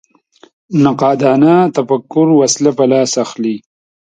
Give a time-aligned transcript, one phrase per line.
[0.83, 3.55] نقادانه تفکر وسله په لاس اخلي